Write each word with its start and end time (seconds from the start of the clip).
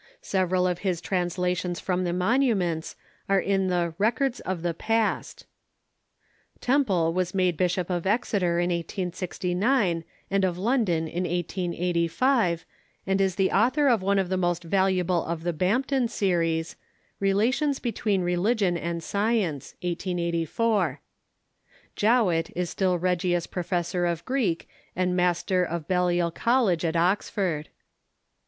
Sev 0.19 0.49
eral 0.49 0.67
of 0.71 0.79
his 0.79 0.99
translations 0.99 1.79
from 1.79 2.05
the 2.05 2.11
monuments 2.11 2.95
are 3.29 3.39
in 3.39 3.67
the 3.67 3.93
"Rec 3.99 4.19
ords 4.19 4.39
of 4.39 4.63
the 4.63 4.73
Past." 4.73 5.45
Temple 6.59 7.13
was 7.13 7.35
made 7.35 7.55
Bishop 7.55 7.87
of 7.91 8.07
Exeter 8.07 8.57
in 8.59 8.71
1869, 8.71 10.03
and 10.31 10.43
of 10.43 10.57
London 10.57 11.07
in 11.07 11.25
1885, 11.25 12.65
and 13.05 13.21
is 13.21 13.35
the 13.35 13.51
author 13.51 13.87
of 13.87 14.01
one 14.01 14.17
of 14.17 14.29
the 14.29 14.37
most 14.37 14.63
valuable 14.63 15.23
of 15.23 15.43
the 15.43 15.53
Bampton 15.53 16.07
series," 16.07 16.77
Relations 17.29 17.77
between 17.77 18.23
Religion 18.23 18.75
and 18.79 19.03
Science" 19.03 19.75
(1884). 19.83 20.99
Jowett 21.95 22.49
is 22.55 22.71
still 22.71 22.97
Regius 22.97 23.45
Professor 23.45 24.07
of 24.07 24.25
Greek 24.25 24.67
and 24.95 25.15
Master 25.15 25.63
of 25.63 25.87
Balliol 25.87 26.31
College 26.31 26.83
at 26.83 26.95
Oxford. 26.95 27.69